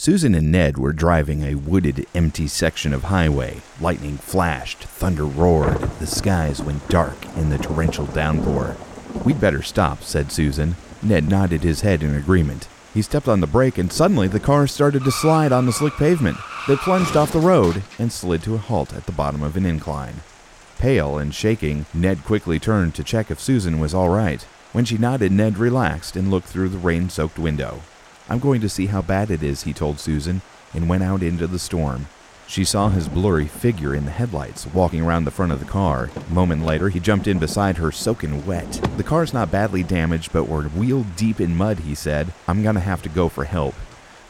Susan 0.00 0.32
and 0.32 0.52
Ned 0.52 0.78
were 0.78 0.92
driving 0.92 1.42
a 1.42 1.56
wooded, 1.56 2.06
empty 2.14 2.46
section 2.46 2.94
of 2.94 3.02
highway. 3.02 3.60
Lightning 3.80 4.16
flashed, 4.16 4.84
thunder 4.84 5.24
roared, 5.24 5.80
the 5.98 6.06
skies 6.06 6.62
went 6.62 6.88
dark 6.88 7.16
in 7.36 7.50
the 7.50 7.58
torrential 7.58 8.06
downpour. 8.06 8.76
We'd 9.24 9.40
better 9.40 9.60
stop, 9.60 10.04
said 10.04 10.30
Susan. 10.30 10.76
Ned 11.02 11.28
nodded 11.28 11.64
his 11.64 11.80
head 11.80 12.04
in 12.04 12.14
agreement. 12.14 12.68
He 12.94 13.02
stepped 13.02 13.26
on 13.26 13.40
the 13.40 13.48
brake, 13.48 13.76
and 13.76 13.92
suddenly 13.92 14.28
the 14.28 14.38
car 14.38 14.68
started 14.68 15.02
to 15.02 15.10
slide 15.10 15.50
on 15.50 15.66
the 15.66 15.72
slick 15.72 15.94
pavement. 15.94 16.36
They 16.68 16.76
plunged 16.76 17.16
off 17.16 17.32
the 17.32 17.40
road 17.40 17.82
and 17.98 18.12
slid 18.12 18.44
to 18.44 18.54
a 18.54 18.58
halt 18.58 18.94
at 18.94 19.06
the 19.06 19.10
bottom 19.10 19.42
of 19.42 19.56
an 19.56 19.66
incline. 19.66 20.20
Pale 20.78 21.18
and 21.18 21.34
shaking, 21.34 21.86
Ned 21.92 22.24
quickly 22.24 22.60
turned 22.60 22.94
to 22.94 23.02
check 23.02 23.32
if 23.32 23.40
Susan 23.40 23.80
was 23.80 23.94
all 23.94 24.10
right. 24.10 24.42
When 24.72 24.84
she 24.84 24.96
nodded, 24.96 25.32
Ned 25.32 25.58
relaxed 25.58 26.14
and 26.14 26.30
looked 26.30 26.46
through 26.46 26.68
the 26.68 26.78
rain 26.78 27.10
soaked 27.10 27.36
window. 27.36 27.80
I'm 28.28 28.38
going 28.38 28.60
to 28.60 28.68
see 28.68 28.86
how 28.86 29.02
bad 29.02 29.30
it 29.30 29.42
is, 29.42 29.62
he 29.62 29.72
told 29.72 29.98
Susan, 29.98 30.42
and 30.74 30.88
went 30.88 31.02
out 31.02 31.22
into 31.22 31.46
the 31.46 31.58
storm. 31.58 32.06
She 32.46 32.64
saw 32.64 32.88
his 32.88 33.08
blurry 33.08 33.46
figure 33.46 33.94
in 33.94 34.06
the 34.06 34.10
headlights, 34.10 34.66
walking 34.66 35.02
around 35.02 35.24
the 35.24 35.30
front 35.30 35.52
of 35.52 35.60
the 35.60 35.66
car. 35.66 36.10
A 36.16 36.32
moment 36.32 36.64
later, 36.64 36.88
he 36.88 36.98
jumped 36.98 37.26
in 37.26 37.38
beside 37.38 37.76
her, 37.76 37.92
soaking 37.92 38.46
wet. 38.46 38.80
The 38.96 39.04
car's 39.04 39.34
not 39.34 39.50
badly 39.50 39.82
damaged, 39.82 40.32
but 40.32 40.44
we're 40.44 40.68
wheel 40.68 41.04
deep 41.16 41.40
in 41.40 41.56
mud, 41.56 41.80
he 41.80 41.94
said. 41.94 42.32
I'm 42.46 42.62
gonna 42.62 42.80
have 42.80 43.02
to 43.02 43.10
go 43.10 43.28
for 43.28 43.44
help. 43.44 43.74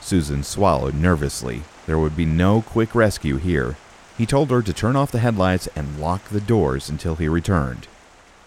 Susan 0.01 0.43
swallowed 0.43 0.95
nervously. 0.95 1.63
There 1.87 1.99
would 1.99 2.17
be 2.17 2.25
no 2.25 2.63
quick 2.63 2.95
rescue 2.95 3.37
here. 3.37 3.77
He 4.17 4.27
told 4.27 4.51
her 4.51 4.63
to 4.63 4.73
turn 4.73 4.97
off 4.97 5.13
the 5.13 5.21
headlights 5.21 5.69
and 5.77 6.01
lock 6.01 6.29
the 6.29 6.41
doors 6.41 6.89
until 6.89 7.15
he 7.15 7.29
returned. 7.29 7.87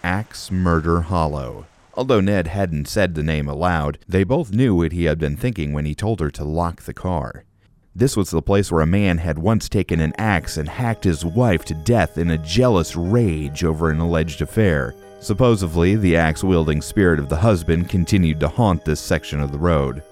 Axe 0.04 0.50
Murder 0.50 1.02
Hollow. 1.02 1.64
Although 1.94 2.20
Ned 2.20 2.46
hadn't 2.46 2.88
said 2.88 3.14
the 3.14 3.22
name 3.22 3.46
aloud, 3.48 3.98
they 4.08 4.24
both 4.24 4.50
knew 4.52 4.74
what 4.74 4.92
he 4.92 5.04
had 5.04 5.18
been 5.18 5.36
thinking 5.36 5.72
when 5.72 5.84
he 5.84 5.94
told 5.94 6.20
her 6.20 6.30
to 6.30 6.44
lock 6.44 6.82
the 6.82 6.94
car. 6.94 7.44
This 7.94 8.16
was 8.16 8.30
the 8.30 8.40
place 8.40 8.72
where 8.72 8.80
a 8.80 8.86
man 8.86 9.18
had 9.18 9.38
once 9.38 9.68
taken 9.68 10.00
an 10.00 10.14
axe 10.16 10.56
and 10.56 10.66
hacked 10.66 11.04
his 11.04 11.22
wife 11.22 11.66
to 11.66 11.74
death 11.74 12.16
in 12.16 12.30
a 12.30 12.38
jealous 12.38 12.96
rage 12.96 13.62
over 13.62 13.90
an 13.90 14.00
alleged 14.00 14.40
affair. 14.40 14.94
Supposedly, 15.20 15.94
the 15.94 16.16
axe 16.16 16.42
wielding 16.42 16.80
spirit 16.80 17.18
of 17.18 17.28
the 17.28 17.36
husband 17.36 17.90
continued 17.90 18.40
to 18.40 18.48
haunt 18.48 18.86
this 18.86 18.98
section 19.00 19.40
of 19.40 19.52
the 19.52 19.58
road. 19.58 20.02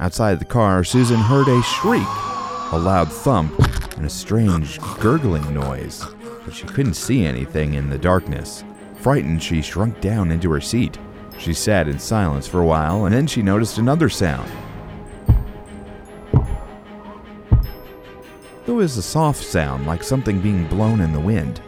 Outside 0.00 0.38
the 0.38 0.44
car, 0.44 0.84
Susan 0.84 1.18
heard 1.18 1.48
a 1.48 1.62
shriek, 1.62 2.02
a 2.02 2.78
loud 2.78 3.10
thump, 3.10 3.58
and 3.96 4.04
a 4.04 4.10
strange 4.10 4.78
gurgling 5.00 5.54
noise, 5.54 6.04
but 6.44 6.54
she 6.54 6.66
couldn't 6.66 6.94
see 6.94 7.24
anything 7.24 7.74
in 7.74 7.88
the 7.88 7.96
darkness. 7.96 8.62
Frightened, 8.96 9.42
she 9.42 9.62
shrunk 9.62 10.00
down 10.02 10.30
into 10.30 10.50
her 10.50 10.60
seat. 10.60 10.98
She 11.38 11.52
sat 11.52 11.88
in 11.88 11.98
silence 11.98 12.46
for 12.46 12.60
a 12.60 12.66
while, 12.66 13.04
and 13.04 13.14
then 13.14 13.26
she 13.26 13.42
noticed 13.42 13.78
another 13.78 14.08
sound. 14.08 14.50
It 18.66 18.72
was 18.72 18.96
a 18.96 19.02
soft 19.02 19.42
sound, 19.42 19.86
like 19.86 20.02
something 20.02 20.40
being 20.40 20.66
blown 20.66 21.00
in 21.00 21.12
the 21.12 21.20
wind. 21.20 21.60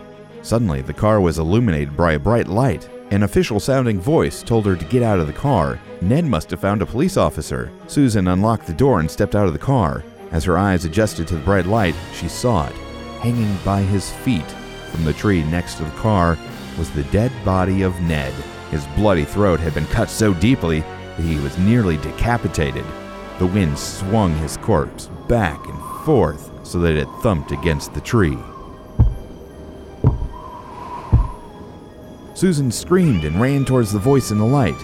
Suddenly, 0.43 0.81
the 0.83 0.95
car 0.95 1.21
was 1.21 1.39
illuminated 1.39 1.97
by 1.97 2.15
a 2.15 2.19
bright 2.19 2.49
light. 2.49 2.89
An 3.11 3.23
official 3.23 3.61
sounding 3.61 4.01
voice 4.01 4.43
told 4.43 4.65
her 4.65 4.77
to 4.77 4.85
get 4.87 5.03
out 5.03 5.21
of 5.21 5.27
the 5.27 5.33
car. 5.33 5.79
Ned 6.01 6.25
must 6.25 6.51
have 6.51 6.61
found 6.61 6.83
a 6.83 6.87
police 6.87 7.17
officer. 7.17 7.71
Susan 7.87 8.29
unlocked 8.29 8.67
the 8.67 8.73
door 8.73 9.01
and 9.01 9.11
stepped 9.11 9.35
out 9.35 9.47
of 9.47 9.53
the 9.53 9.59
car. 9.59 10.03
As 10.33 10.45
her 10.45 10.57
eyes 10.57 10.85
adjusted 10.85 11.29
to 11.29 11.35
the 11.35 11.45
bright 11.45 11.67
light, 11.67 11.95
she 12.15 12.29
saw 12.29 12.67
it. 12.67 12.75
Hanging 13.21 13.57
by 13.65 13.83
his 13.83 14.11
feet 14.11 14.51
from 14.91 15.05
the 15.05 15.13
tree 15.13 15.45
next 15.45 15.75
to 15.75 15.85
the 15.85 15.91
car 15.91 16.39
was 16.79 16.91
the 16.91 17.05
dead 17.05 17.31
body 17.45 17.83
of 17.83 18.01
Ned. 18.01 18.33
His 18.71 18.87
bloody 18.97 19.25
throat 19.25 19.61
had 19.61 19.75
been 19.75 19.87
cut 19.87 20.11
so 20.11 20.35
deeply 20.35 20.81
that 20.81 21.23
he 21.23 21.37
was 21.37 21.57
nearly 21.59 21.97
decapitated. 21.99 22.85
The 23.39 23.47
wind 23.47 23.79
swung 23.79 24.35
his 24.37 24.57
corpse 24.57 25.11
back 25.29 25.67
and 25.67 25.79
forth 26.05 26.51
so 26.67 26.79
that 26.81 26.97
it 26.97 27.09
thumped 27.23 27.53
against 27.53 27.95
the 27.95 28.01
tree. 28.01 28.39
Susan 32.35 32.71
screamed 32.71 33.25
and 33.25 33.41
ran 33.41 33.65
towards 33.65 33.93
the 33.93 33.99
voice 33.99 34.31
in 34.31 34.39
the 34.39 34.45
light. 34.45 34.77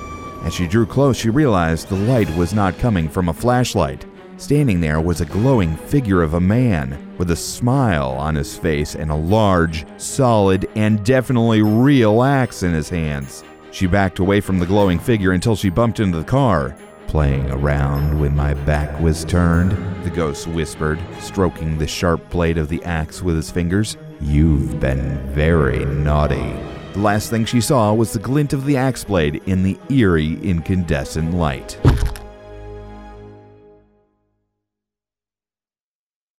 As 0.42 0.54
she 0.54 0.66
drew 0.66 0.86
close, 0.86 1.16
she 1.18 1.28
realized 1.28 1.88
the 1.88 1.96
light 1.96 2.34
was 2.36 2.54
not 2.54 2.78
coming 2.78 3.08
from 3.08 3.28
a 3.28 3.34
flashlight. 3.34 4.06
Standing 4.38 4.80
there 4.80 5.00
was 5.00 5.20
a 5.20 5.26
glowing 5.26 5.76
figure 5.76 6.22
of 6.22 6.34
a 6.34 6.40
man 6.40 7.14
with 7.18 7.30
a 7.30 7.36
smile 7.36 8.10
on 8.12 8.34
his 8.34 8.56
face 8.56 8.94
and 8.94 9.10
a 9.10 9.14
large, 9.14 9.84
solid, 10.00 10.68
and 10.74 11.04
definitely 11.04 11.62
real 11.62 12.22
axe 12.22 12.62
in 12.62 12.72
his 12.72 12.88
hands. 12.88 13.44
She 13.72 13.86
backed 13.86 14.18
away 14.18 14.40
from 14.40 14.58
the 14.58 14.66
glowing 14.66 14.98
figure 14.98 15.32
until 15.32 15.56
she 15.56 15.70
bumped 15.70 15.98
into 15.98 16.18
the 16.18 16.24
car. 16.24 16.76
Playing 17.06 17.50
around 17.50 18.20
when 18.20 18.36
my 18.36 18.52
back 18.52 19.00
was 19.00 19.24
turned, 19.24 19.72
the 20.04 20.10
ghost 20.10 20.46
whispered, 20.46 21.00
stroking 21.20 21.78
the 21.78 21.86
sharp 21.86 22.28
blade 22.30 22.58
of 22.58 22.68
the 22.68 22.84
axe 22.84 23.22
with 23.22 23.34
his 23.34 23.50
fingers. 23.50 23.96
You've 24.20 24.78
been 24.78 25.18
very 25.32 25.86
naughty. 25.86 26.52
The 26.92 27.00
last 27.00 27.30
thing 27.30 27.46
she 27.46 27.62
saw 27.62 27.94
was 27.94 28.12
the 28.12 28.18
glint 28.18 28.52
of 28.52 28.66
the 28.66 28.76
axe 28.76 29.04
blade 29.04 29.42
in 29.46 29.62
the 29.62 29.78
eerie 29.88 30.38
incandescent 30.42 31.32
light. 31.32 31.78